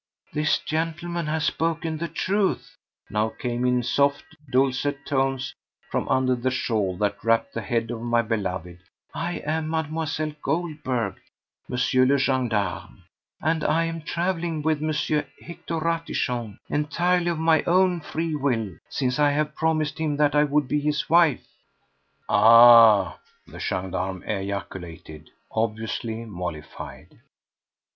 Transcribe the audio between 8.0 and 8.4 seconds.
my